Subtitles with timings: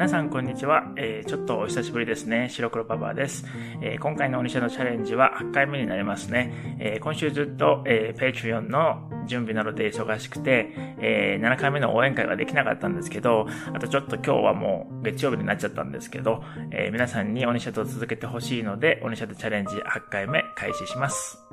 [0.00, 2.48] 皆さんこんにちは、えー、ちょっとお久しぶりですね。
[2.48, 3.44] 白黒パパです。
[3.82, 6.78] えー、今回のオニシャのチャレンジは8回目になりますね。
[6.80, 21.44] えー、今週ずっと、えー、ペイチュオンの準備などで忙しくて、えー、7回目の応援会ができなかったんですけど、あとちょっと今日はもう月曜日になっちゃったんですけど、えー、皆さんにオニシャと続けてほしいので、オニシャとチャレンジ8回目開始します。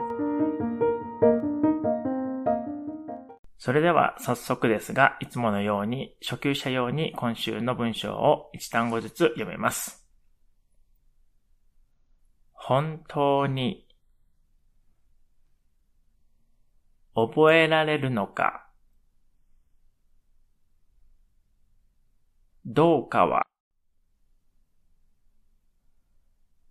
[3.68, 10.07] それでは早速ですが、いつものように初級者用に今週の文章を1単語ずつ読みます。
[12.54, 13.86] 本当に
[17.14, 18.69] 覚えられるのか
[22.65, 23.47] どうかは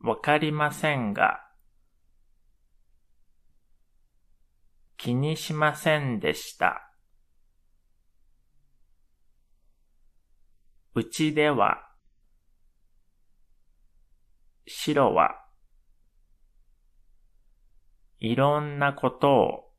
[0.00, 1.40] わかりませんが
[4.96, 6.85] 気にしませんでした。
[10.96, 11.86] うちでは、
[14.66, 15.44] 白は、
[18.18, 19.74] いろんなこと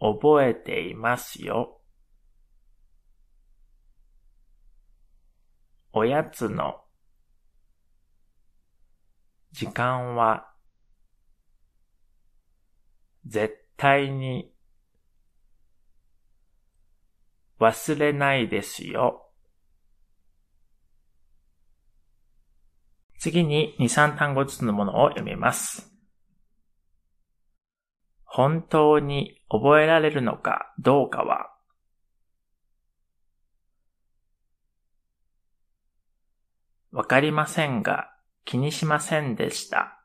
[0.00, 1.82] を覚えていますよ。
[5.92, 6.80] おやつの
[9.50, 10.50] 時間は
[13.26, 14.51] 絶対に
[17.62, 19.30] 忘れないですよ。
[23.18, 25.92] 次に2、3単語ずつのものを読みます。
[28.24, 31.52] 本当に覚えられるのかどうかは、
[36.90, 38.10] わかりませんが
[38.44, 40.04] 気にしませんでした。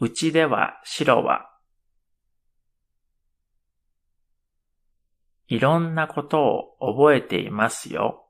[0.00, 1.53] うちでは白は、
[5.48, 8.24] いろんなことを覚えていますよ。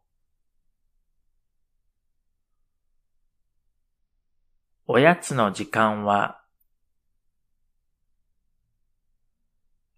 [4.87, 6.41] おやつの時間は、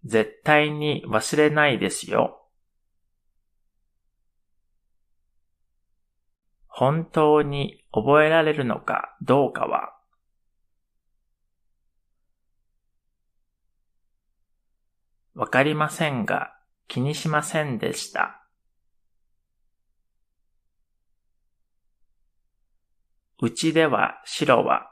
[0.05, 2.47] 絶対に忘れないですよ。
[6.67, 9.97] 本当に覚えられるのかどうかは、
[15.33, 16.56] わかりませんが、
[16.87, 18.47] 気にしませんでした。
[23.39, 24.91] うちでは白は、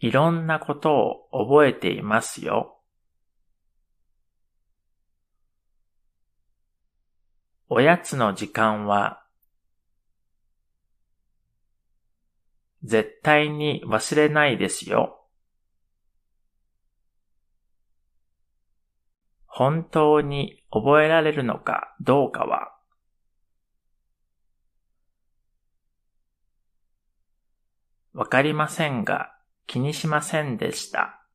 [0.00, 2.80] いろんなことを覚えていますよ。
[7.68, 9.22] おやつの時間は、
[12.84, 15.17] 絶対に忘れないですよ。
[19.58, 22.76] 本当に覚えられるのかどうかは、
[28.12, 29.34] わかりませんが
[29.66, 31.26] 気にしませんでした。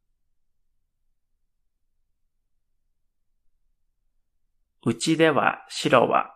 [4.86, 6.34] うちでは白は、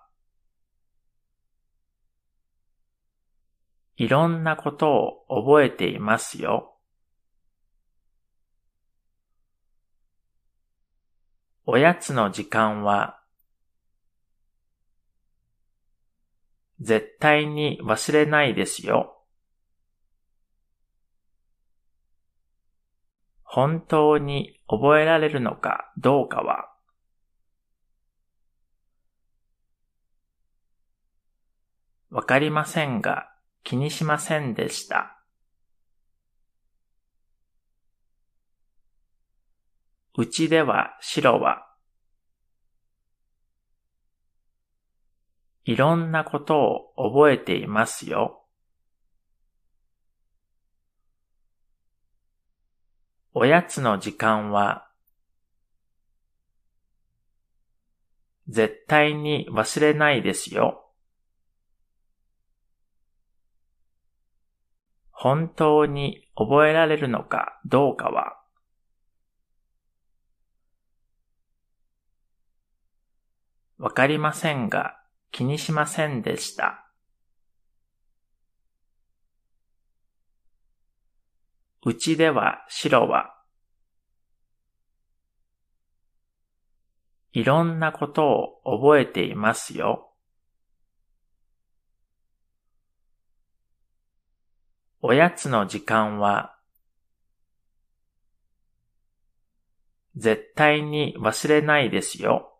[3.95, 6.76] いろんなことを覚えていますよ。
[11.69, 13.19] おやつの時間は、
[16.79, 19.21] 絶対に忘れないですよ。
[23.43, 26.71] 本当に覚えられるのかどうかは、
[32.09, 33.29] わかりませんが
[33.65, 35.16] 気にしませんでした。
[40.19, 41.67] うちでは白は、
[45.63, 48.43] いろんなことを覚えていますよ。
[53.35, 54.89] おやつの時間は、
[58.47, 60.89] 絶対に忘れないですよ。
[65.11, 68.36] 本当に覚えられるのかどうかは、
[73.77, 74.97] わかりませんが、
[75.31, 76.89] 気にしませんでした。
[81.85, 83.35] うちでは白は、
[87.33, 90.11] いろんなことを覚えていますよ。
[95.03, 96.57] おやつの時間は、
[100.15, 102.56] 絶対に忘れないですよ。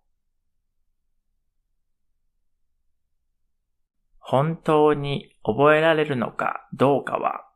[4.30, 7.48] 本当に覚えられるのかどうかは、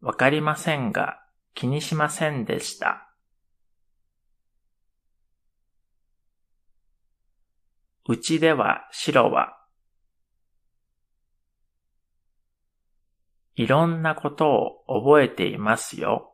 [0.00, 1.18] わかりませんが
[1.52, 3.12] 気にしませんでした。
[8.08, 9.58] うちでは白は、
[13.56, 16.31] いろんなことを覚えていますよ。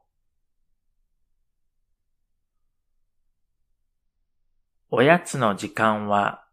[4.90, 6.46] おやつの時間は、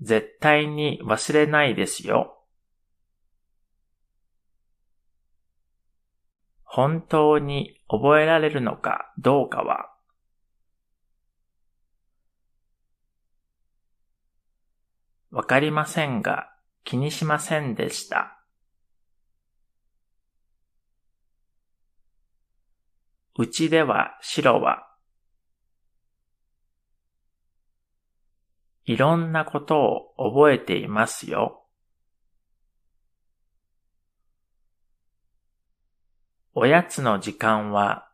[0.00, 2.44] 絶対に忘れないですよ。
[6.64, 9.90] 本当に覚えられるのかどうかは、
[15.30, 16.52] わかりませんが
[16.84, 18.33] 気にしませんでした。
[23.36, 24.86] うちでは白は、
[28.84, 31.66] いろんなことを覚えていますよ。
[36.52, 38.08] おやつの時間は、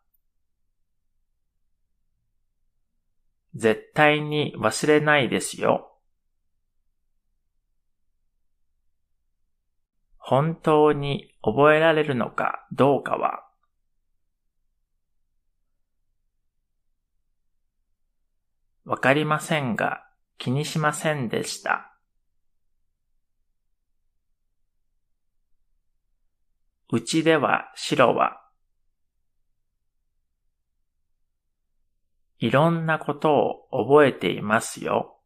[3.55, 5.99] 絶対に忘れないですよ。
[10.17, 13.50] 本当に覚えられるのかどうかは、
[18.85, 20.05] わかりませんが
[20.39, 21.91] 気にしませんでした。
[26.93, 28.41] うちでは白は、
[32.39, 35.21] いろんなことを覚えていますよ。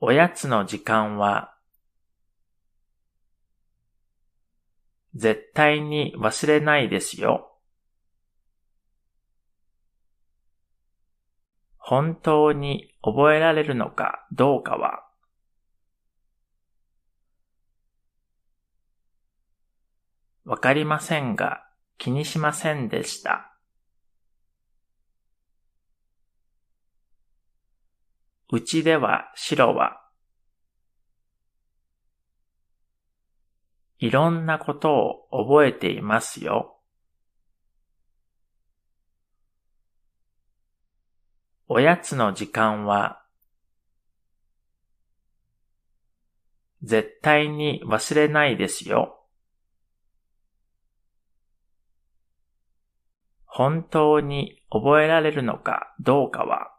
[0.00, 1.54] おやつの時間は、
[5.14, 7.51] 絶対に忘れないですよ。
[11.92, 15.04] 本当に覚えられるのかどうかは、
[20.46, 21.62] わかりませんが
[21.98, 23.54] 気にしませんでした。
[28.50, 30.00] うちでは白は、
[33.98, 36.78] いろんなことを覚えていますよ。
[41.74, 43.22] おやつの時間は、
[46.82, 49.24] 絶対に忘れないですよ。
[53.46, 56.74] 本当に覚えられるのかどうかは、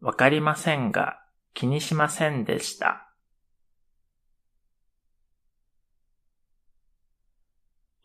[0.00, 1.22] わかりませんが
[1.52, 3.09] 気にしませんでした。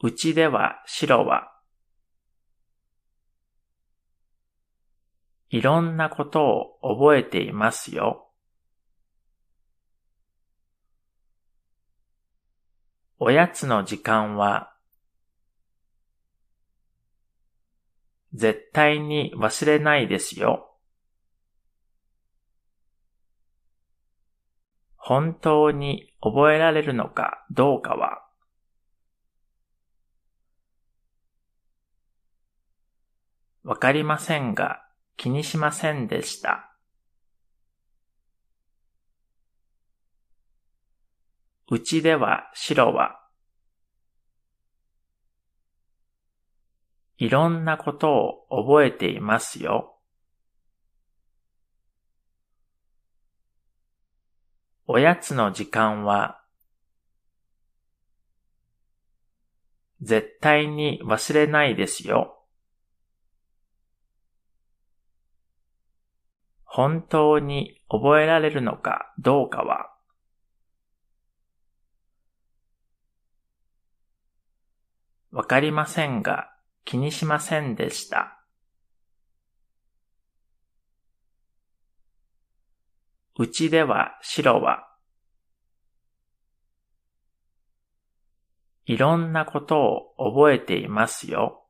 [0.01, 1.51] うちでは白は、
[5.50, 8.30] いろんなことを覚えていますよ。
[13.19, 14.75] おやつの時間は、
[18.33, 20.78] 絶対に忘れないですよ。
[24.97, 28.25] 本当に覚えられるのかどうかは、
[33.66, 34.86] わかりませんが
[35.18, 36.72] 気にしませんでした。
[41.72, 43.19] うちでは白は、
[47.18, 49.98] いろんなことを覚えていますよ。
[54.86, 56.40] おやつの時間は、
[60.02, 62.34] 絶対に忘れないですよ。
[66.76, 69.94] 本当に覚えられるのかどうかは、
[75.32, 76.54] わかりませんが
[76.84, 78.44] 気にしませんでした。
[83.40, 84.86] うちでは白は、
[88.86, 91.65] いろんなことを覚えていますよ。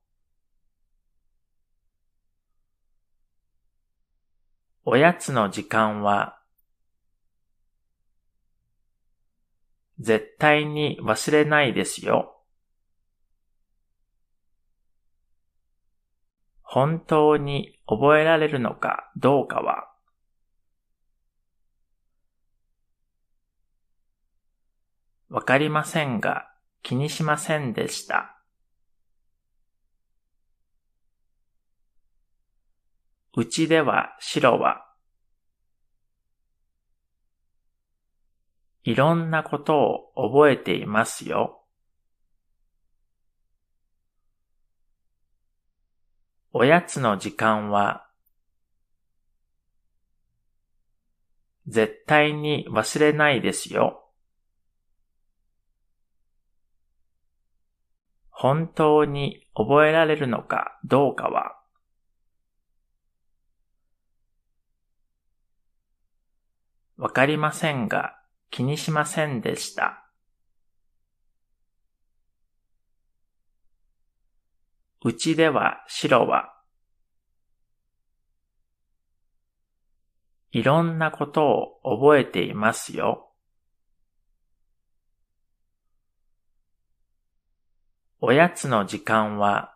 [4.88, 6.40] おやつの時間は、
[10.00, 12.40] 絶対に忘れないですよ。
[16.62, 19.92] 本当に覚えられるのかどうかは、
[25.30, 26.48] わかりませんが
[26.84, 28.35] 気にしませんでした。
[33.38, 34.86] うちでは白は、
[38.84, 41.62] いろんなことを覚えていますよ。
[46.54, 48.08] おやつの時間は、
[51.68, 54.10] 絶対に忘れないですよ。
[58.30, 61.55] 本当に覚えられるのかどうかは、
[66.98, 68.16] わかりませんが
[68.50, 70.06] 気にしませんでした。
[75.04, 76.56] うちでは白は、
[80.52, 83.30] いろんなことを覚えていますよ。
[88.22, 89.76] おやつの時間は、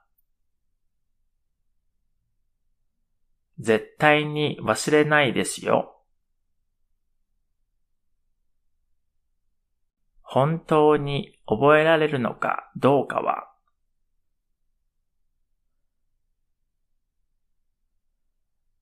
[3.60, 5.99] 絶対に忘れないですよ。
[10.32, 13.52] 本当に覚えられるのかどうかは、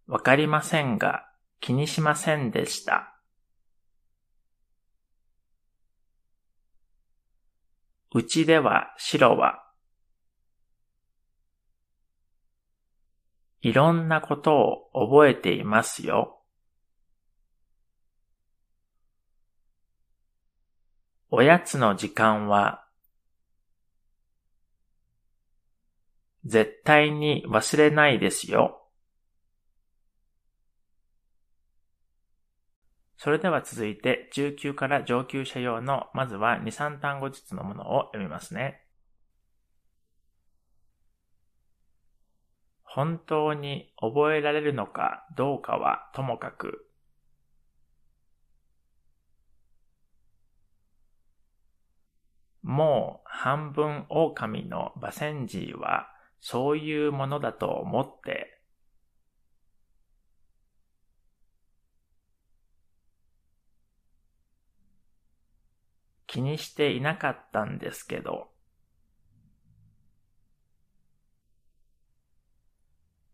[0.07, 1.23] わかりませんが
[1.61, 3.17] 気にしませんでした。
[8.13, 9.63] うちでは白は、
[13.61, 16.36] いろんなことを覚えていますよ。
[21.29, 22.85] おやつの時間は、
[26.45, 28.87] 絶対に忘れないですよ。
[33.17, 38.81] それでは続いて中級から上級者用のまずは2、3単語ずつのものを読みますね。
[42.83, 46.86] 本当に覚えられるのかどうかはともかく、
[52.67, 56.09] もう半分狼のバセンジーは
[56.41, 58.59] そういうものだと思って
[66.27, 68.49] 気にしていなかったんですけど。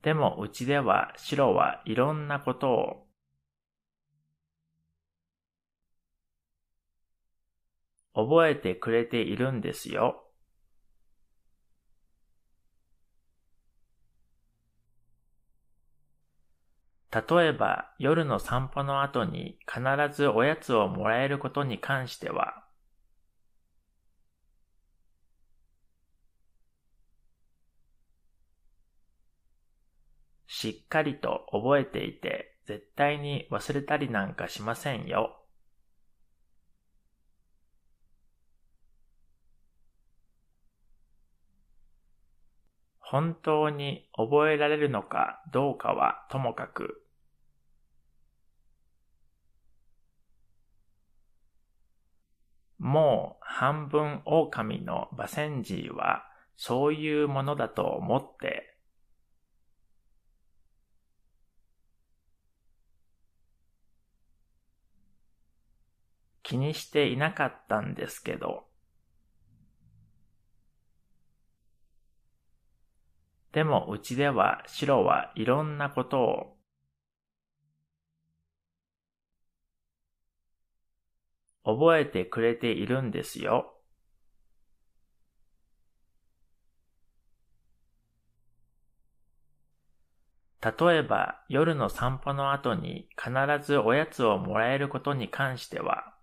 [0.03, 3.02] でもうちでは白はいろんなことを
[8.13, 10.23] 覚えてくれているんですよ。
[17.13, 19.81] 例えば夜の散歩の後に必
[20.13, 22.65] ずおやつをもらえることに関しては、
[30.47, 35.42] しっかりと覚えていて絶対に忘れたりなんかしませんよ。
[43.13, 47.03] 本当に覚えられるのかどうかはともかく、
[52.79, 56.23] もう半分狼のバセンジーは
[56.57, 58.79] そういうものだと思って
[66.41, 68.72] 気にしていなかったんですけど。
[73.53, 76.57] でもうちでは白はいろんなことを
[81.65, 83.69] 覚えてくれているんですよ。
[90.63, 93.31] 例えば夜の散歩の後に必
[93.63, 96.15] ずおやつをもらえることに関しては、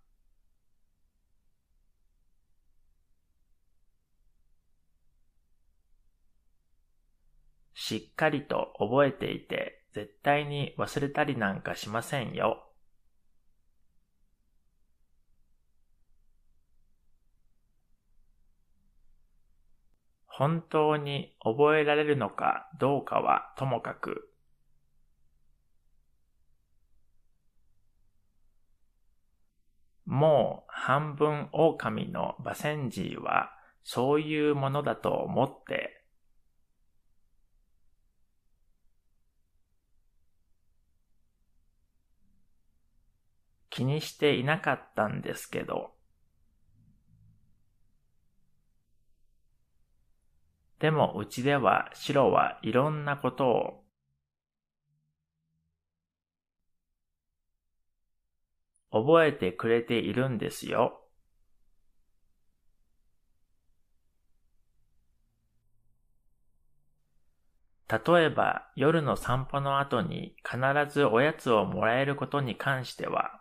[7.90, 12.64] しっかりと覚えていて絶対に忘れたりなんかしませんよ。
[20.24, 24.30] 本当に覚えられるのかどうかはともかく、
[30.06, 33.50] もう半分狼のバセンジーは
[33.82, 35.99] そういうものだと思って
[43.70, 45.94] 気にしていなかったんですけど。
[50.80, 53.84] でもうちでは白はいろんなことを
[58.92, 61.00] 覚えてくれているんですよ。
[67.90, 70.58] 例えば夜の散歩の後に必
[70.92, 73.39] ずおやつをもらえることに関しては、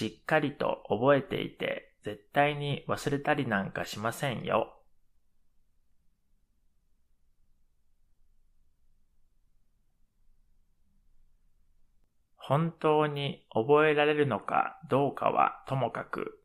[0.00, 4.74] しっかりと覚えていて絶対に忘れたりなんかしませんよ。
[12.38, 16.40] 本当に覚えられるのかどうかはともかく、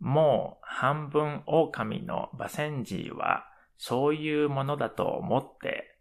[0.00, 3.44] もう半分狼のバセンジーは
[3.76, 5.93] そういうものだと思って、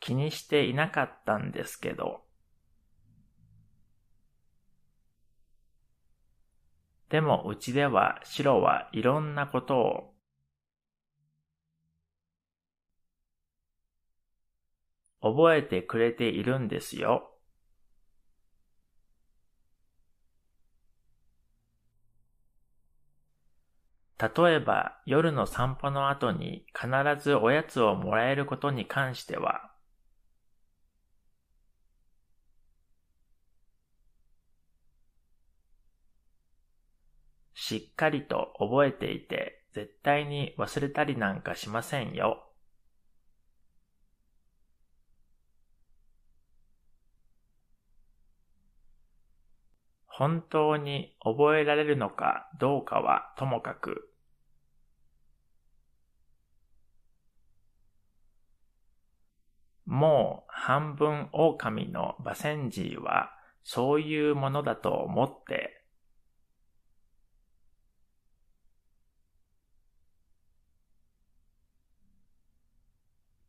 [0.00, 2.22] 気にしていなかったんですけど、
[7.10, 10.14] でもうちでは白はいろんなことを
[15.22, 17.26] 覚えてくれているんですよ。
[24.18, 26.88] 例えば夜の散歩の後に必
[27.22, 29.69] ずおやつをもらえることに関しては、
[37.70, 42.44] しっかりと覚えていて絶対に忘れたりなんかしませんよ。
[50.08, 54.10] 本当に覚えられるのかどうかはともかく、
[59.86, 63.30] もう半分狼のバセンジーは
[63.62, 65.79] そういうものだと思って、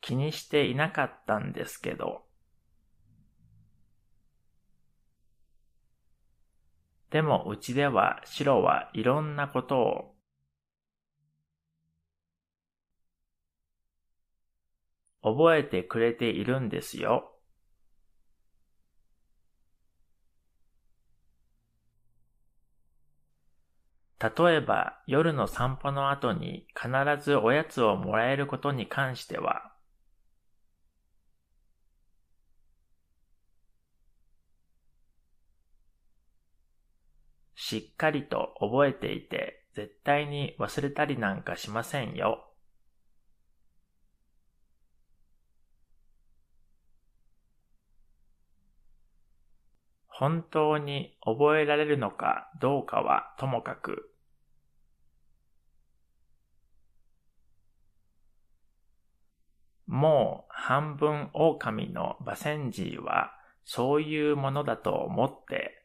[0.02, 2.26] 気にしていなかったんですけど、
[7.12, 10.16] でもうちでは白はいろんなことを
[15.24, 17.28] 覚えてくれているんですよ。
[24.20, 26.90] 例えば夜の散歩の後に必
[27.24, 29.71] ずおやつをもらえることに関しては、
[37.72, 42.46] しっかりと覚えていて絶対に忘れたりなんかしませんよ。
[50.10, 54.12] 本当に覚えられるのかどうかはともかく、
[59.88, 63.32] もう半分狼のバセンジーは
[63.64, 65.81] そういうものだと思って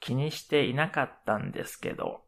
[0.00, 2.24] 気にしていなかったんですけど。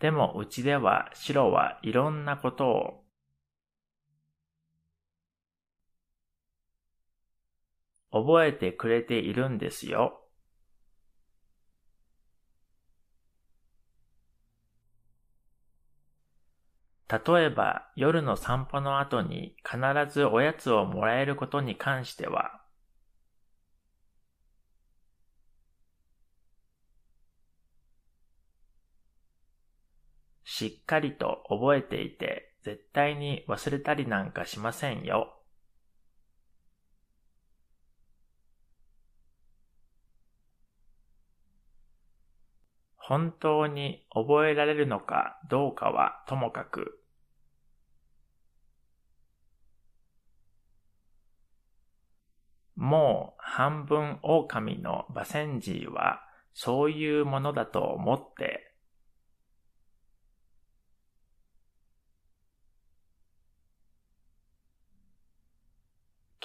[0.00, 3.04] でもうちでは白はいろんなことを
[8.12, 10.20] 覚えてくれているんですよ。
[17.10, 19.78] 例えば夜の散歩の後に必
[20.12, 22.59] ずおやつをもらえることに関しては、
[30.60, 35.34] しっかりと覚えていて絶対に忘れたりなんかしませんよ。
[42.98, 47.00] 本当に覚えられるのかどうかはともかく、
[52.76, 56.20] もう半分狼のバセンジーは
[56.52, 58.69] そういうものだと思って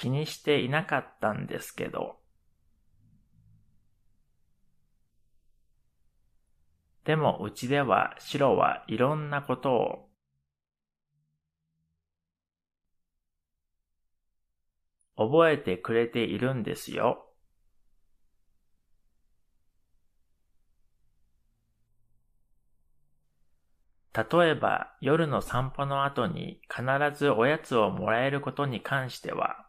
[0.05, 2.17] 気にしていなかったんですけど、
[7.05, 10.09] でもうちでは白はいろんなことを
[15.17, 17.25] 覚えてくれているんですよ。
[24.13, 26.83] 例えば夜の散歩の後に必
[27.17, 29.64] ずおやつをもらえることに関しては、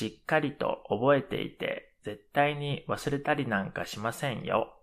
[0.00, 4.74] しっかりと覚えていて絶対に忘れたりなんかしませんよ。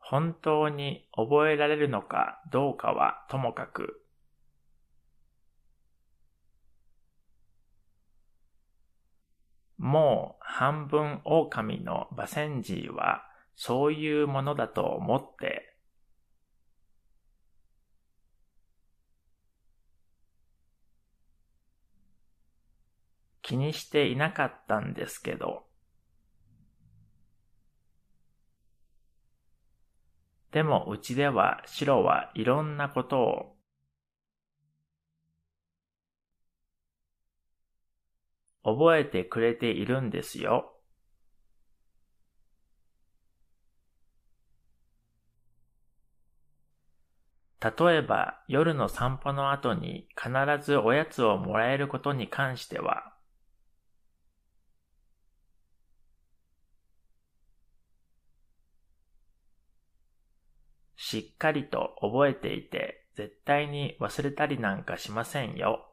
[0.00, 4.02] 本当に覚えられるのかどうかはともかく、
[9.78, 13.22] もう半分狼のバセンジーは
[13.54, 15.71] そういうものだと思って
[23.52, 25.66] 気にしていなかったんですけど、
[30.52, 33.56] でもうちでは白はいろんなことを
[38.64, 40.72] 覚えてくれているんですよ。
[47.60, 50.30] 例えば夜の散歩の後に必
[50.64, 53.12] ずおやつをもらえることに関しては、
[61.12, 65.86] しっかりと覚えていて絶対に忘れたりなんかしませんよ。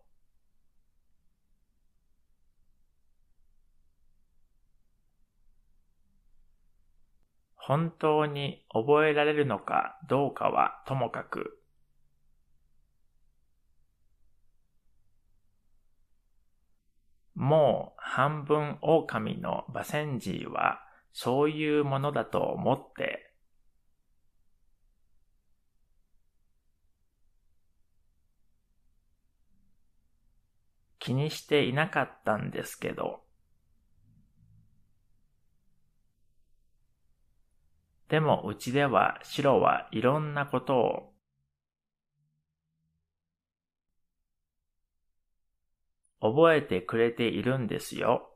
[7.57, 11.59] 本当に覚えられるのかどうかはともかく、
[17.35, 20.79] もう半分狼のバセンジーは
[21.11, 23.28] そういうものだと思って
[31.09, 33.23] 気にしていなかったんですけど、
[38.09, 41.13] でもうちでは白はいろんなことを
[46.21, 48.29] 覚えてくれているんですよ。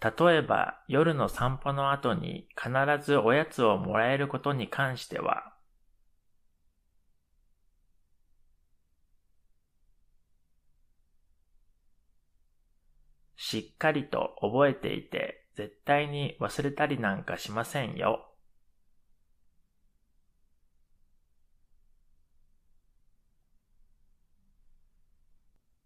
[0.00, 2.70] 例えば夜の散歩の後に必
[3.04, 5.52] ずおやつをもらえることに関しては、
[13.52, 18.26] しっかりと覚えていて絶対に忘れたりなんかしませんよ。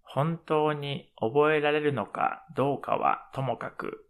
[0.04, 4.06] 本当に覚えられるのかどうかはともかく、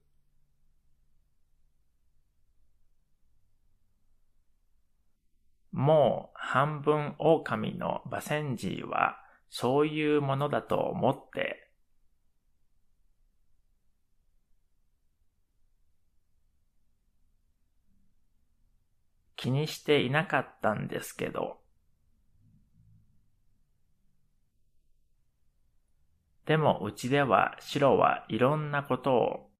[5.72, 9.16] もう半分狼のバセンジーは
[9.48, 11.65] そういうものだと思って
[19.36, 21.60] 気にしていなかったんですけど、
[26.46, 29.50] でもうちでは白はいろんなことを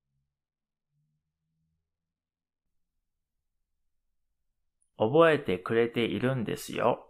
[4.99, 7.03] 覚えてくれているんですよ。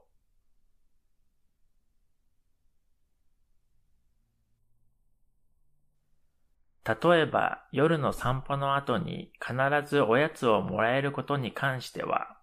[6.85, 9.55] 例えば夜の散歩の後に必
[9.89, 12.37] ずおやつをもらえることに関しては、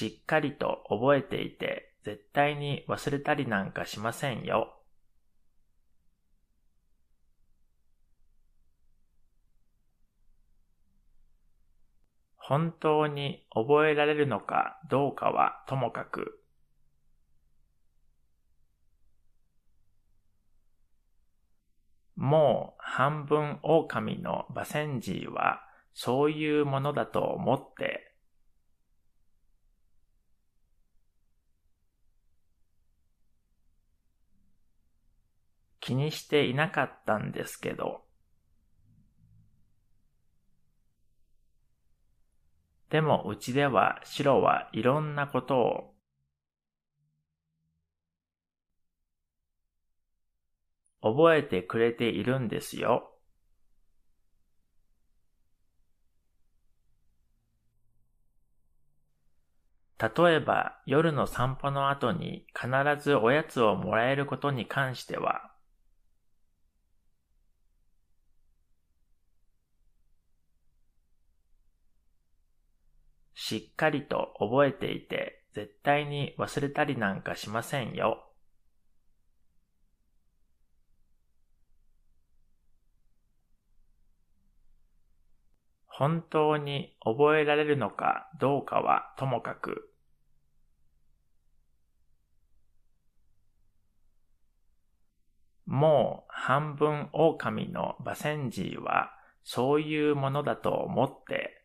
[0.00, 4.74] しっかりと覚えていて絶対に忘れたりなんかしませんよ。
[12.38, 16.40] 本当に覚えられるのかどうかはともかく、
[22.16, 25.60] もう半分狼のバセンジーは
[25.92, 28.09] そういうものだと思って
[35.80, 38.04] 気にしていなかったんですけど、
[42.90, 45.94] でもうちでは白はいろんなことを
[51.02, 53.06] 覚えてくれているんですよ。
[59.98, 62.68] 例えば夜の散歩の後に必
[63.02, 65.50] ずおやつをもらえることに関しては、
[73.50, 78.24] しっかりと覚えていて絶対に忘れたりなんかしませんよ。
[85.88, 89.90] 本当に覚えられるのかどうかはともかく、
[95.66, 99.10] もう半分狼のバセンジーは
[99.42, 101.59] そういうものだと思って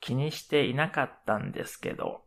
[0.00, 2.24] 気にしていなかったんですけど、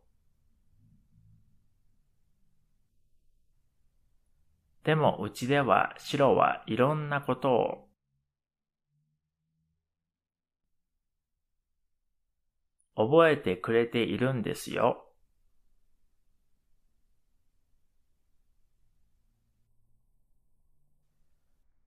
[4.84, 7.88] でもうちでは白はいろんなことを
[12.96, 15.00] 覚えてくれているんですよ。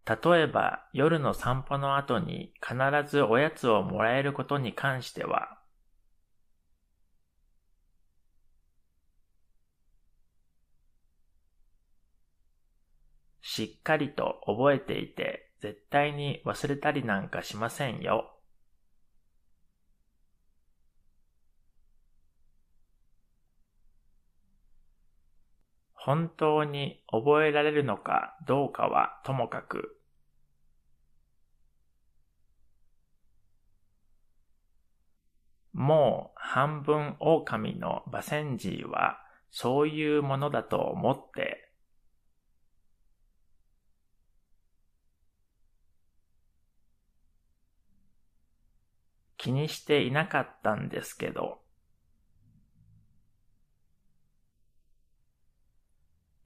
[0.05, 2.75] 例えば夜の散歩の後に必
[3.09, 5.56] ずおやつをもらえることに関しては、
[13.57, 18.31] しっかりと覚えていて絶対に忘れたりなんかしませんよ。
[25.95, 29.97] 本当に覚えられるのかどうかはともかく、
[35.73, 39.17] もう半分狼のバセンジーは
[39.49, 41.66] そういうものだと思って
[49.37, 51.61] 気にしていなかったんですけど。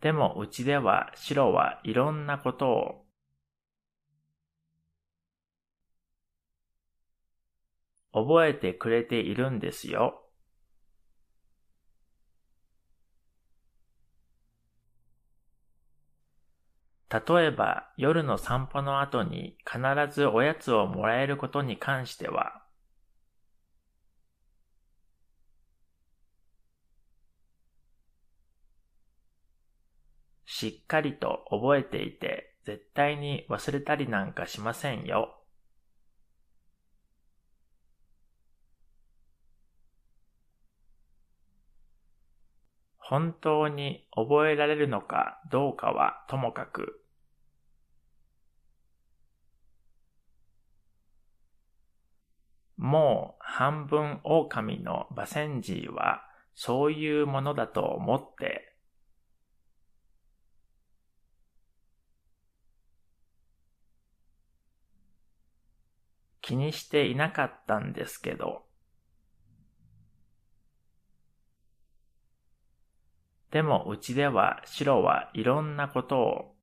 [0.01, 3.05] でもうちでは白はいろんなことを
[8.13, 10.17] 覚えてくれているんですよ。
[17.11, 19.79] 例えば夜の散歩の後に必
[20.13, 22.63] ずおやつをもらえることに関しては、
[30.61, 35.35] しっかりと覚えていて絶対に忘れたりなんかしませんよ。
[42.99, 47.01] 本当に覚えられるのかどうかはともかく、
[52.77, 56.21] もう半分狼のバセンジーは
[56.53, 58.70] そういうものだと思って
[66.41, 68.65] 気にしていなかったんですけど。
[73.51, 76.55] でもうちでは白はいろんなことを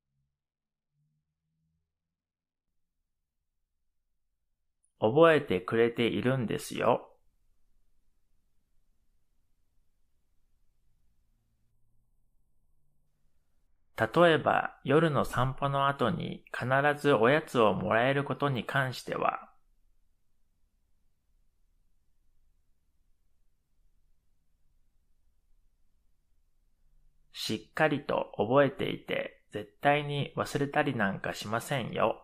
[5.01, 7.05] 覚えてくれているんですよ。
[13.99, 16.69] 例えば夜の散歩の後に必
[17.01, 19.48] ずおやつをもらえることに関しては、
[27.49, 32.23] しっかりと覚えていて絶対に忘れたりなんかしませんよ。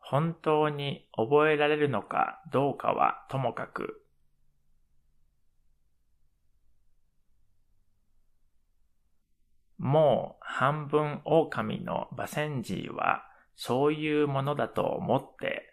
[0.00, 4.02] 本当に覚えられるのかどうかはともかく、
[9.78, 13.22] もう半分狼のバセンジーは
[13.54, 15.71] そういうものだと思って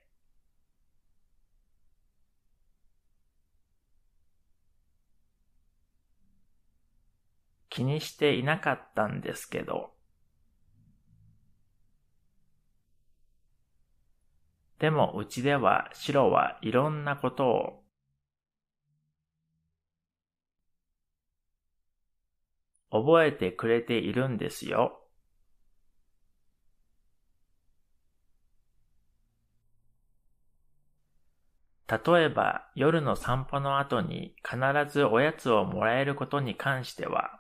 [7.79, 9.93] 気にしていなかったんですけど。
[14.79, 17.83] でもうちでは白はいろんなことを
[22.91, 24.99] 覚えてくれているんですよ。
[31.87, 34.57] 例えば夜の散歩の後に必
[34.91, 37.38] ずおやつをもらえることに関しては、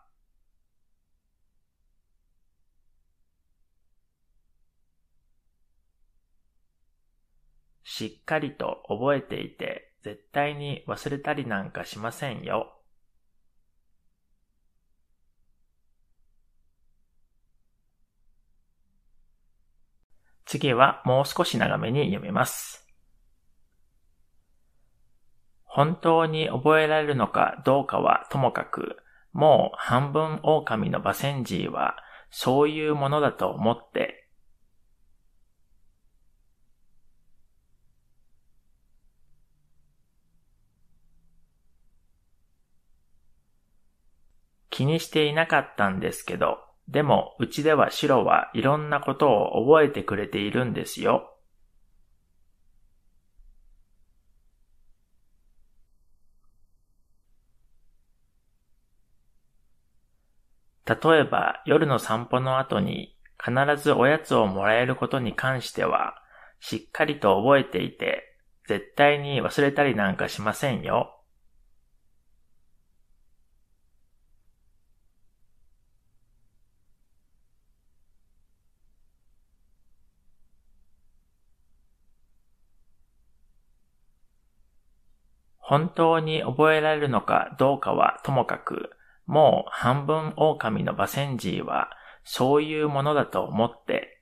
[7.99, 12.73] しっかりと覚えていて絶対に忘れたりなんかしませんよ。
[20.45, 22.87] 次はもう少し長めに読みます。
[25.65, 28.95] 本当に覚えられるのかどうかはともかく、
[29.33, 31.97] もう半分狼のバセンジーは
[32.29, 34.28] そういうものだと思って、
[44.79, 51.35] 気にしていなかったんですけど、でもうちでは白はいろんなことを覚えてくれているんですよ。
[60.85, 66.15] 例えば夜の散歩の後に必ずおやつをもらえることに関しては、
[66.61, 68.23] しっかりと覚えていて、
[68.65, 71.18] 絶対に忘れたりなんかしませんよ。
[85.69, 88.89] 本当に覚えられるのかどうかはともかく、
[89.27, 91.91] もう半分狼のバセンジーは
[92.23, 94.19] そういうものだと思って、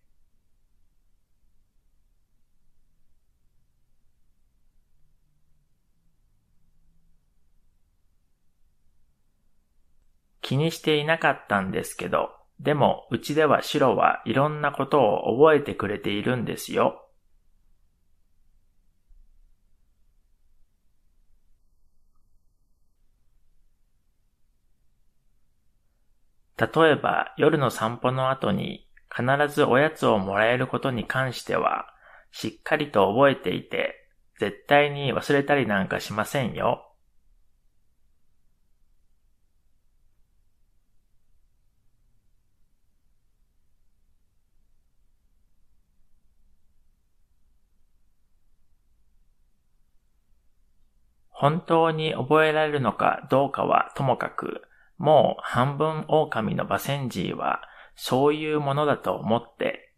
[10.41, 17.06] 気にしていなかったんですけど、でもうちでは白はいろんなことを覚えてくれているんですよ。
[26.57, 31.87] 例えば夜の散歩の後に必ずおやつをもらえることに関しては、
[32.31, 33.95] しっかりと覚えていて、
[34.39, 36.83] 絶対に忘れたりなんかしませんよ。
[51.29, 54.66] 本当に覚えられるのかどうかはともかく、
[54.97, 57.61] もう半分狼のバセンジーは
[57.95, 59.93] そういうものだと思って、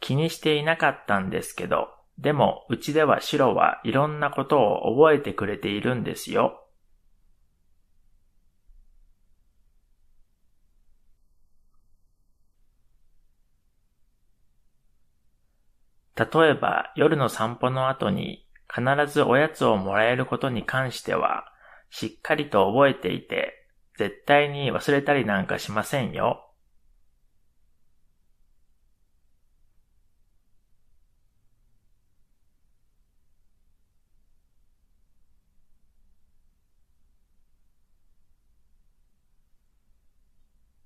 [0.00, 6.61] 気にしていなかったんですけど、でもうちでは白はいろんなことを覚えてくれているんですよ。
[16.30, 21.44] 例えば夜の散歩の後に必ずおやつをもらえることに関しては、
[21.90, 23.52] しっかりと覚えていて、
[23.98, 26.48] 絶対に忘れたりなんかしませんよ。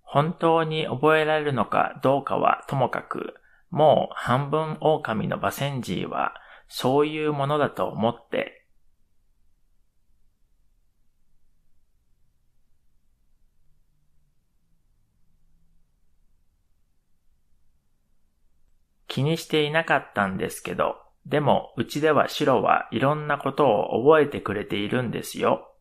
[0.03, 3.35] 本当に覚えられるのかどうかはともかく、
[3.71, 6.35] もう半分狼のバセンジーは
[6.69, 8.67] そういうものだと思って、
[19.09, 25.76] 気にしていなかったんですけど、でもうちでは白はいろんなことを覚えてくれているんですよ。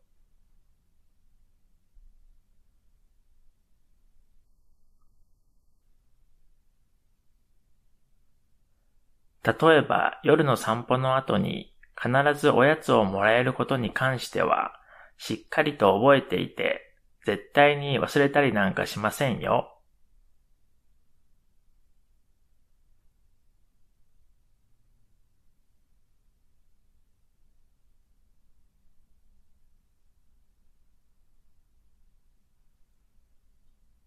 [9.46, 14.72] 例えば夜の散歩の後に必ずおやつをもらえることに関しては、
[15.18, 16.82] しっかりと覚えていて、
[17.24, 19.72] 絶対に忘れたりなんかしませんよ。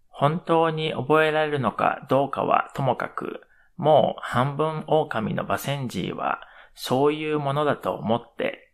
[0.10, 3.42] 本当に覚えられるのかどうかはともかく、
[3.80, 6.42] もう半分狼のバセンジーは
[6.76, 8.74] そういうものだと思って、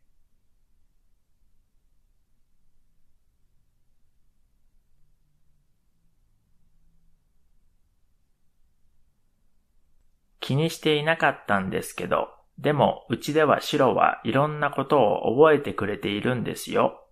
[10.40, 17.05] 気にしていなかったんですけど、でもうちでは白はいろんなことを覚えてくれているんですよ。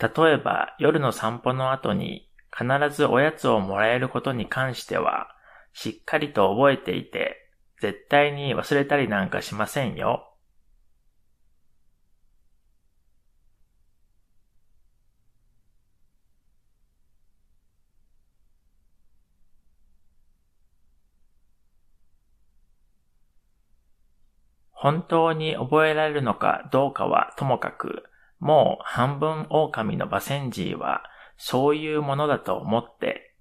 [0.00, 5.28] 例えば夜の散歩の後に必ずおやつをもらえることに関しては、
[5.72, 7.36] しっかりと覚えていて、
[7.80, 10.24] 絶対に忘れたりなんかしませんよ。
[24.72, 28.07] 本当に覚えられるのかどうかはともかく、
[28.38, 31.02] もう半分狼のバセンジーは
[31.36, 33.34] そういうものだと思って、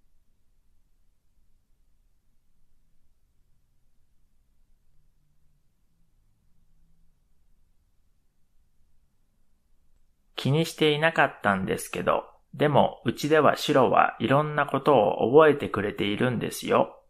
[10.35, 12.23] 気にしていなかったんですけど、
[12.53, 17.01] でもうちでは白はいろんなことを覚えてくれているんですよ。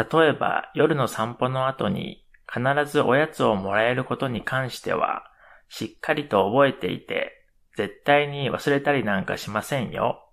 [0.00, 5.24] 例えば夜の散歩の後に必ずおやつをもらえることに関しては、
[5.68, 7.32] しっかりと覚えていて、
[7.76, 10.26] 絶対に忘れたりなんかしませんよ。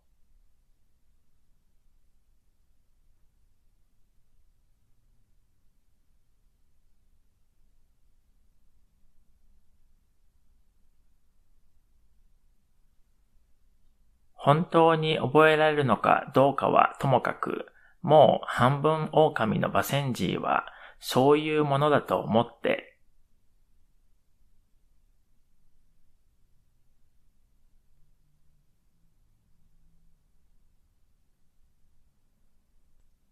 [14.33, 17.65] 本当に覚えられるのかどうかはともかく、
[18.01, 20.65] もう半分狼のバセンジーは
[20.99, 22.97] そういうものだと思って、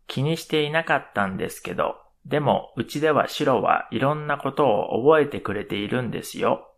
[0.07, 6.74] 気にしていなかったんですけど、でもうちでは白はいろんなことを覚えてくれているんですよ。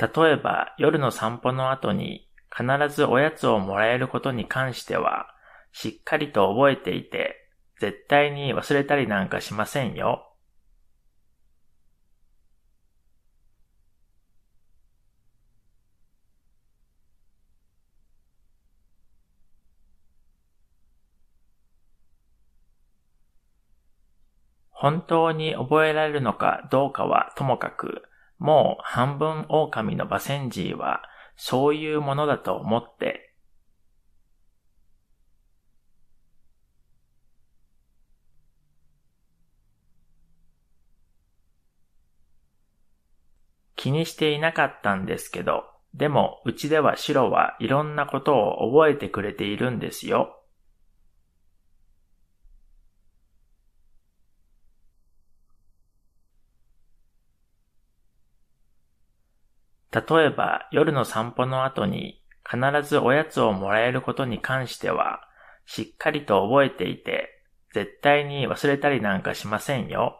[0.00, 5.26] 例えば夜の散歩の後に必ずおやつをもらえることに関しては、
[5.72, 7.36] しっかりと覚えていて、
[7.80, 10.26] 絶対に忘れたりなんかしませんよ。
[24.70, 28.09] 本当に覚えられるのかどうかはともかく、
[28.40, 31.02] もう半分狼のバセンジーは
[31.36, 33.34] そういうものだと思って、
[43.76, 45.64] 気にしていなかったんですけど、
[45.94, 50.39] でもうちでは白はいろんなことを覚えてくれているんですよ。
[59.92, 65.20] 例えば夜の散歩の後に必ずおやつをもらえることに関しては、
[65.66, 67.28] しっかりと覚えていて、
[67.72, 70.16] 絶対に忘れたりなんかしませんよ。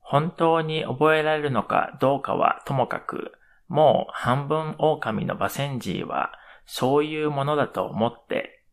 [0.00, 3.32] 本当に覚えられるのかどうかはともかく、
[3.68, 6.32] もう半分狼のバセンジーは
[6.66, 8.64] そういうものだと思って、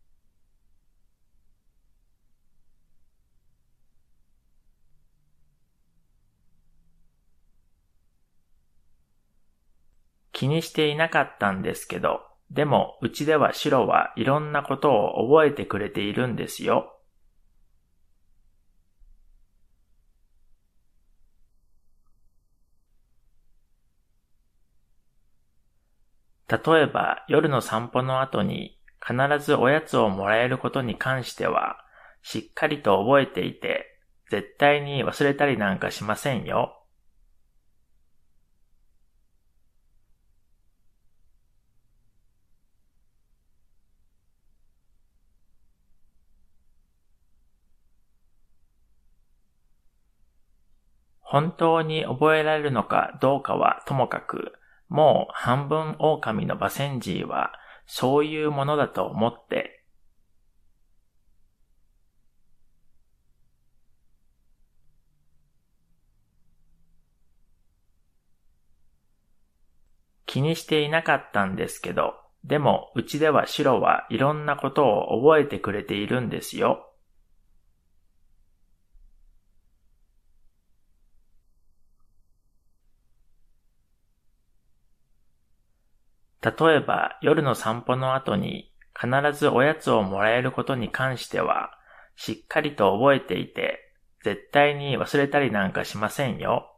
[10.31, 12.21] 気にしていなかったんですけど、
[12.51, 16.99] でもうちでは白はいろんなことを覚えてくれているんですよ。
[26.53, 31.77] 例えば夜の散歩の後に必ずおやつをもらえることに関しては、
[32.21, 33.87] しっかりと覚えていて、
[34.29, 36.79] 絶対に忘れたりなんかしませんよ。
[51.19, 54.53] 本当に覚えられるのかどうかはともかく、
[54.93, 57.51] もう半分狼のバセンジーは
[57.87, 59.83] そういうものだと思って、
[70.27, 72.13] 気にしていなかったんですけど、
[72.43, 76.92] でもうちでは白はいろんなことを覚えてくれているんですよ。
[86.43, 88.69] 例えば夜の散歩の後に
[88.99, 91.71] 必ずおやつをもらえることに関しては、
[92.15, 93.79] しっかりと覚えていて、
[94.23, 96.69] 絶対に忘れたりなんかしませんよ。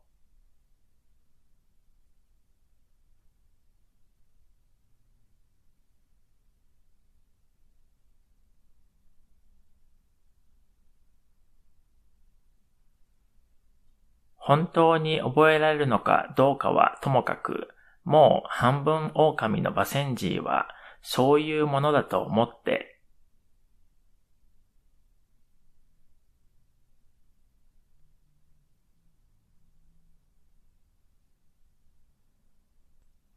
[14.37, 17.74] 本当に覚えられるのかどうかはともかく、
[18.05, 20.67] もう半分狼のバセンジーは
[21.01, 22.99] そういうものだと思って、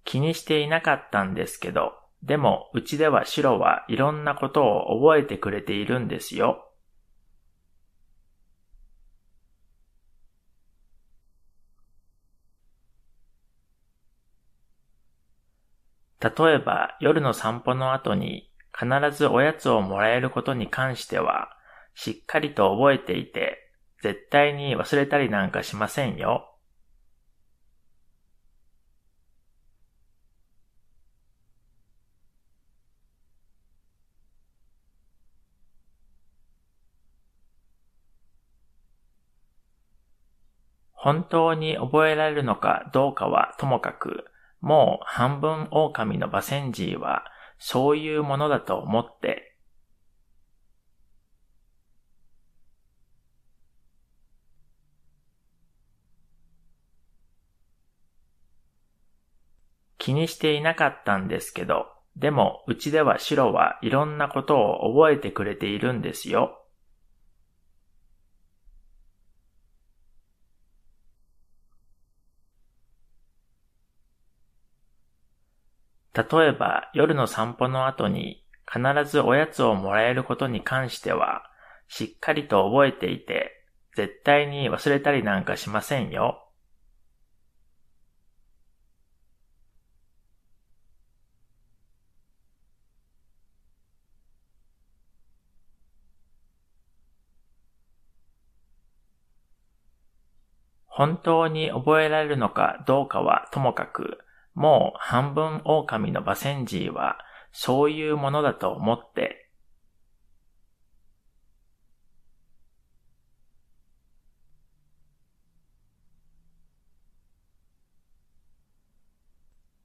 [0.04, 1.92] 気にしていなかったんですけど、
[2.22, 6.67] でもうちでは白はいろんなことを覚えてくれているんですよ。
[16.20, 21.50] 例えば夜の散歩の後に必ずおやつをもらえることに関しては、
[21.94, 23.58] しっかりと覚えていて、
[24.02, 26.54] 絶対に忘れたりなんかしませんよ。
[40.92, 44.24] 本当に覚えられるのかどうかはともかく、
[44.60, 47.24] もう半分狼のバセンジーは
[47.58, 49.56] そういうものだと思って、
[59.98, 61.86] 気にしていなかったんですけど、
[62.16, 66.64] でもうちでは白はいろんなことを覚えてくれているんですよ。
[76.18, 81.44] 例えば夜の散歩の後に必ずおやつをもらえることに関しては、
[81.86, 83.52] しっかりと覚えていて、
[83.94, 86.44] 絶対に忘れたりなんかしませんよ。
[100.86, 104.18] 本当に覚えられるのかどうかはともかく、
[104.58, 107.18] もう半分狼のバセンジーは
[107.52, 109.48] そういうものだと思って、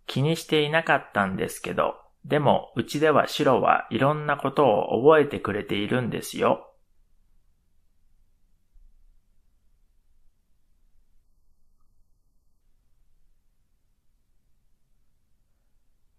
[0.07, 1.93] 気にしていなかったんですけど、
[2.25, 6.72] でもうちでは白はいろんなことを覚えてくれているんですよ。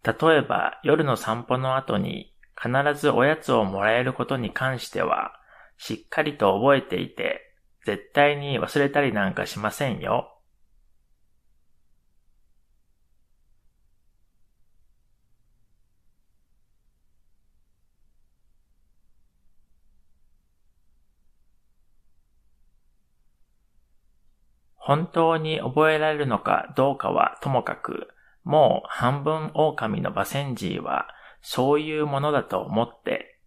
[0.04, 5.32] 例えば夜の散歩の後に必ずおやつをもらえることに関しては、
[5.76, 7.40] しっかりと覚えていて、
[7.84, 10.30] 絶対に忘れたりなんかしませんよ。
[24.76, 28.13] 本当に覚えられるのかどうかはともかく、
[28.44, 31.08] もう半分狼のバセンジーは
[31.40, 33.40] そういうものだと思って、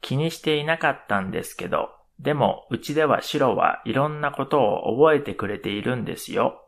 [0.00, 1.88] 気にしていなかったんですけど、
[2.18, 6.63] でもうちでは白はいろんなことを覚えてくれているんですよ。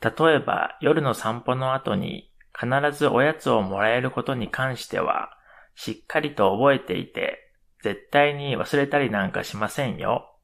[0.00, 5.30] 例えば夜の散歩の後に必ずおやつをもらえることに関しては、
[5.76, 7.38] しっかりと覚えていて、
[7.82, 10.34] 絶対に忘れたりなんかしませんよ。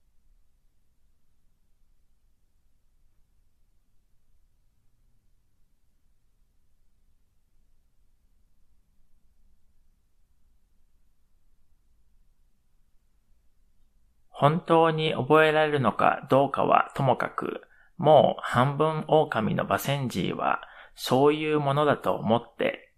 [14.29, 17.63] 本当に覚えられるのかどうかはともかく、
[17.97, 20.61] もう半分狼のバセンジーは
[20.95, 22.93] そういうものだと思って、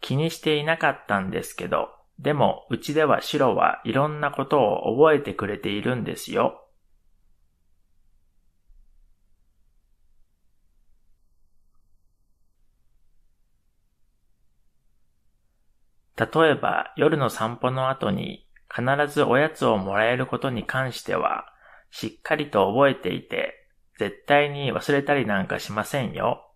[0.00, 1.88] 気にしていなかったんですけど、
[2.18, 6.59] でもうちでは白はいろんなことを覚えてくれているんですよ。
[16.20, 21.46] 例えば夜の散歩の後に必ずおやつをもらえることに関しては、
[21.90, 23.54] しっかりと覚えていて、
[23.98, 26.46] 絶対に忘れたりなんかしませんよ。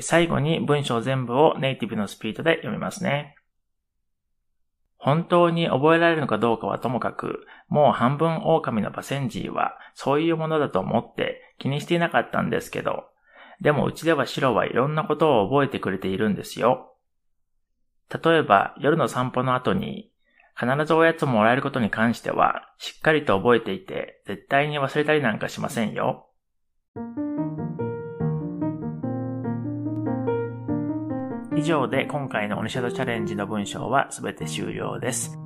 [0.00, 3.37] 最後に文章全部をネイティブのスピードで読みますね。
[4.98, 13.04] 本当に覚えられるのかどうかはともかく、もう半分狼のバセンジーはそういうものだと思って気にしていなかったんですけど、
[13.60, 16.94] でもうちでは白はいろんなことを覚えてくれているんですよ。
[18.22, 20.10] 例えば夜の散歩の後に
[20.58, 26.26] 必ずおやつもらえることに関してはしっかりと覚えていて絶対に忘れたりなんかしませんよ。
[31.58, 35.36] 以上で今回のオニシャドチャレンジの文章はすべて終了です。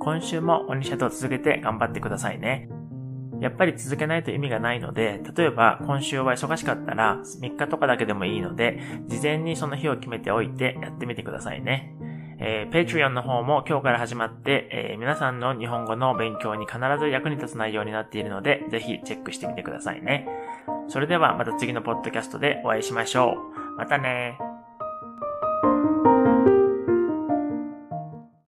[0.00, 2.68] 今週もオニシャドを続けて頑張ってくださいね。
[3.40, 11.94] やっぱり続けないと意味がないので、例えば今週は忙しかったら3日とかだけでもいいので、事前にその日を決めておいてやってみてくださいね。
[12.40, 20.26] えー、Patreon の方も今日から始まって、えー、皆さんの日本語の勉強に必ず役に立つ内容になっているので、ぜひチェックしてみてくださいね。
[20.88, 23.36] それではまた次のポッドキャストでお会いしましょ
[23.74, 23.76] う。
[23.76, 24.36] またね